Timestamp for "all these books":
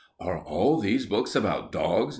0.39-1.35